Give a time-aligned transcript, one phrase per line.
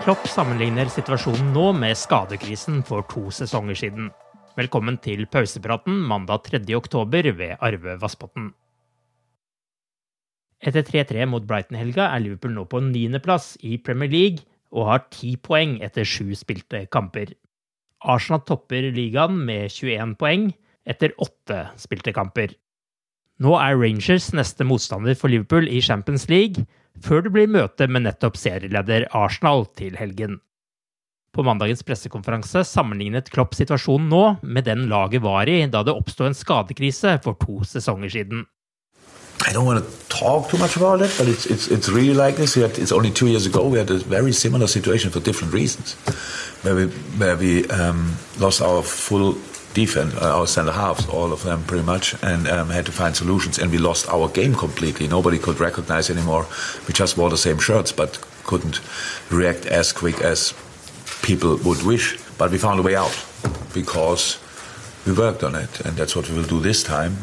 [0.00, 4.06] Klopp sammenligner situasjonen nå med skadekrisen for to sesonger siden.
[4.56, 6.62] Velkommen til pausepraten mandag 3.
[6.78, 8.46] oktober ved Arve Vassbotn.
[10.64, 15.34] Etter 3-3 mot Brighton-helga er Liverpool nå på niendeplass i Premier League og har ti
[15.36, 17.36] poeng etter sju spilte kamper.
[18.00, 20.48] Arsenal topper ligaen med 21 poeng
[20.88, 22.56] etter åtte spilte kamper.
[23.40, 26.64] Nå er Rangers neste motstander for Liverpool i Champions League,
[27.04, 30.40] før det blir møte med nettopp serieleder Arsenal til helgen.
[31.30, 36.26] På mandagens pressekonferanse sammenlignet Klopp situasjonen nå med den laget var i da det oppsto
[36.26, 38.48] en skadekrise for to sesonger siden.
[39.48, 42.36] I don't want to talk too much about it, but it's it's, it's really like
[42.36, 42.54] this.
[42.54, 45.94] Had, it's only two years ago we had a very similar situation for different reasons,
[46.62, 46.86] where we
[47.16, 49.34] where we um, lost our full
[49.74, 53.16] defense, uh, our center halves, all of them pretty much, and um, had to find
[53.16, 53.58] solutions.
[53.58, 55.08] And we lost our game completely.
[55.08, 56.46] Nobody could recognize anymore.
[56.86, 58.80] We just wore the same shirts, but couldn't
[59.30, 60.54] react as quick as
[61.22, 62.18] people would wish.
[62.38, 63.16] But we found a way out
[63.74, 64.38] because
[65.06, 67.16] we worked on it, and that's what we will do this time.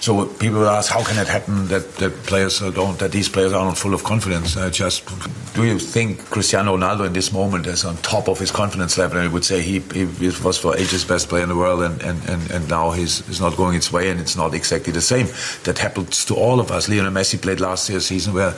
[0.00, 3.64] So people ask, how can it happen that, that players don't, that these players are
[3.64, 4.56] not full of confidence?
[4.56, 5.06] Uh, just
[5.54, 9.18] do you think Cristiano Ronaldo in this moment is on top of his confidence level?
[9.18, 10.06] And I would say he, he
[10.42, 13.40] was for ages best player in the world, and, and, and, and now he's, he's
[13.40, 15.26] not going its way, and it's not exactly the same.
[15.64, 16.88] That happens to all of us.
[16.88, 18.54] Lionel Messi played last year's season where,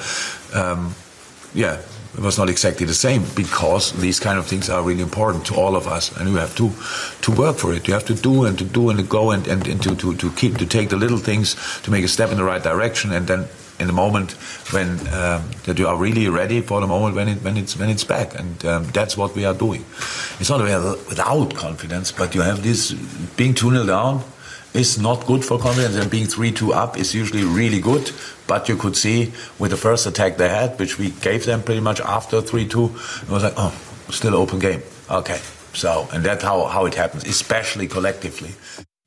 [0.54, 0.94] um,
[1.54, 1.80] yeah,
[2.14, 5.54] it was not exactly the same because these kind of things are really important to
[5.54, 6.70] all of us and you have to
[7.22, 7.88] to work for it.
[7.88, 10.14] You have to do and to do and to go and, and, and to, to,
[10.16, 13.12] to keep to take the little things to make a step in the right direction
[13.12, 13.48] and then
[13.80, 14.32] in the moment
[14.72, 17.88] when um, that you are really ready for the moment when it when it's when
[17.88, 18.38] it's back.
[18.38, 19.84] And um, that's what we are doing.
[20.38, 20.60] It's not
[21.08, 22.92] without confidence but you have this
[23.36, 24.22] being 2 down
[24.74, 28.10] is not good for confidence, and being 3 2 up is usually really good.
[28.46, 31.80] But you could see with the first attack they had, which we gave them pretty
[31.80, 32.84] much after 3 2,
[33.22, 33.72] it was like, oh,
[34.10, 34.82] still open game.
[35.10, 35.40] Okay.
[35.74, 38.50] So, and that's how, how it happens, especially collectively.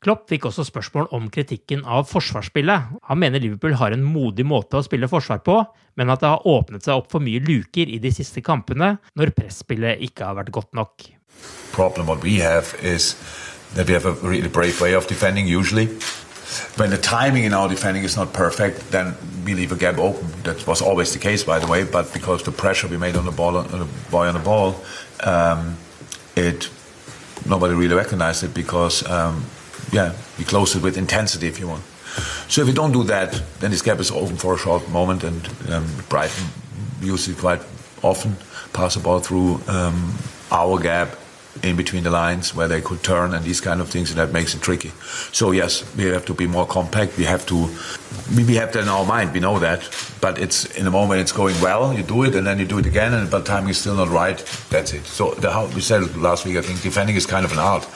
[0.05, 2.91] Klopp fikk også spørsmål om kritikken av forsvarsspillet.
[3.09, 5.55] Han mener Liverpool har en modig måte å spille forsvar på,
[5.97, 9.33] men at det har åpnet seg opp for mye luker i de siste kampene når
[9.37, 11.07] presspillet ikke har vært godt nok.
[11.73, 13.15] Problem what we have is
[13.73, 15.87] that we have a really brave way of defending usually.
[16.77, 20.27] When the timing in our defending is not perfect, then we leave a gap open.
[20.43, 21.83] That was always the case, by the way.
[21.83, 24.75] But because the pressure we made on the ball, on the boy on the ball,
[25.23, 25.77] um,
[26.35, 26.69] it
[27.45, 29.43] nobody really recognized it because um,
[29.91, 31.83] yeah, we closed it with intensity, if you want.
[32.47, 35.23] So if we don't do that, then this gap is open for a short moment,
[35.23, 36.45] and um, Brighton
[37.01, 37.61] usually quite
[38.01, 38.35] often
[38.73, 40.13] pass the ball through um,
[40.51, 41.17] our gap
[41.63, 44.31] in between the lines where they could turn and these kind of things, and that
[44.31, 44.91] makes it tricky.
[45.31, 47.17] So yes, we have to be more compact.
[47.17, 47.69] We have to,
[48.35, 49.33] we have that in our mind.
[49.33, 49.89] We know that,
[50.21, 51.93] but it's in the moment it's going well.
[51.93, 54.09] You do it, and then you do it again, and but timing is still not
[54.09, 54.37] right.
[54.69, 55.05] That's it.
[55.05, 57.87] So the, how we said last week, I think defending is kind of an art,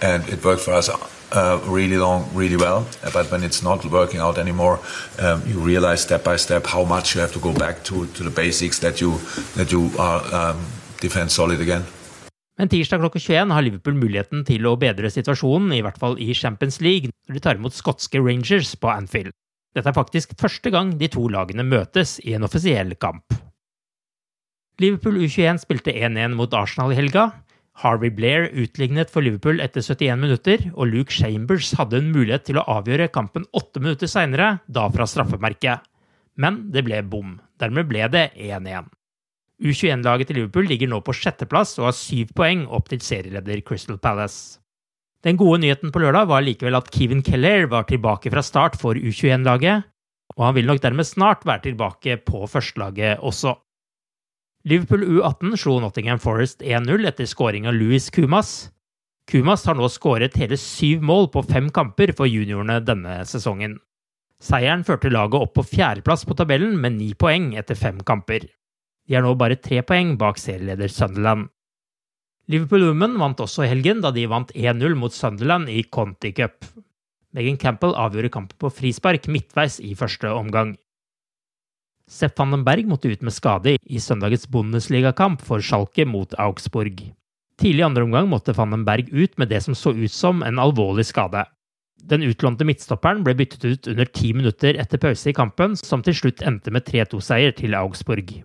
[0.00, 0.88] and it worked for us.
[1.32, 2.84] Uh, really long, really well.
[3.12, 4.80] But when it's not working out anymore,
[5.20, 8.24] um, you realize step by step how much you have to go back to, to
[8.24, 9.18] the basics that you
[9.54, 10.66] that you are um,
[10.98, 11.84] defend solid again.
[12.60, 16.34] Men tirsdag klokka 21 har Liverpool muligheten til å bedre situasjonen, i hvert fall i
[16.36, 19.32] Champions League, når de tar imot skotske Rangers på Anfield.
[19.72, 23.32] Dette er faktisk første gang de to lagene møtes i en offisiell kamp.
[24.76, 27.30] Liverpool U21 spilte 1-1 mot Arsenal i helga.
[27.80, 32.60] Harvey Blair utlignet for Liverpool etter 71 minutter, og Luke Chambers hadde en mulighet til
[32.60, 35.88] å avgjøre kampen åtte minutter seinere, da fra straffemerket.
[36.36, 37.38] Men det ble bom.
[37.56, 38.92] Dermed ble det 1-1.
[39.60, 43.98] U21-laget til Liverpool ligger nå på sjetteplass og har syv poeng opp til serieleder Crystal
[44.00, 44.58] Palace.
[45.20, 48.96] Den gode nyheten på lørdag var likevel at Kevin Keller var tilbake fra start for
[48.96, 49.84] U21-laget,
[50.38, 53.52] og han vil nok dermed snart være tilbake på førstelaget også.
[54.64, 58.70] Liverpool U18 slo Nottingham Forest 1-0 etter scoring av Louis Kumas.
[59.28, 63.76] Kumas har nå skåret hele syv mål på fem kamper for juniorene denne sesongen.
[64.40, 68.48] Seieren førte laget opp på fjerdeplass på tabellen med ni poeng etter fem kamper.
[69.10, 71.48] De er nå bare tre poeng bak serieleder Sunderland.
[72.50, 76.62] Liverpool Women vant også i helgen, da de vant 1-0 mot Sunderland i Conti Cup.
[77.34, 80.76] Megan Campbell avgjorde kampen på frispark midtveis i første omgang.
[82.10, 87.02] Sepp Vandenberg måtte ut med skade i søndagets Bundesligakamp for Schalke mot Augsburg.
[87.60, 91.06] Tidlig i andre omgang måtte Vandenberg ut med det som så ut som en alvorlig
[91.10, 91.44] skade.
[92.10, 96.16] Den utlånte midtstopperen ble byttet ut under ti minutter etter pause i kampen, som til
[96.16, 98.40] slutt endte med 3-2-seier til Augsburg.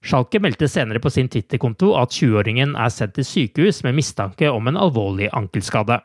[0.00, 4.70] Schalke meldte senere på sin Twitter-konto at 20-åringen er sendt til sykehus med mistanke om
[4.70, 6.00] en alvorlig ankelskade.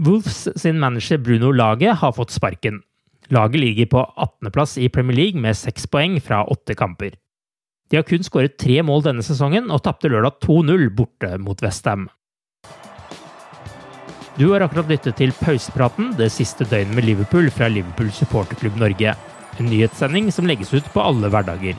[0.00, 2.80] Wolves sin manager Bruno Lage har fått sparken.
[3.28, 7.16] Laget ligger på 18.-plass i Premier League med seks poeng fra åtte kamper.
[7.90, 12.08] De har kun skåret tre mål denne sesongen og tapte lørdag 2-0 borte mot Westham.
[14.36, 19.14] Du har akkurat lyttet til pausepraten det siste døgnet med Liverpool fra Liverpool supporterklubb Norge.
[19.56, 21.78] En nyhetssending som legges ut på alle hverdager.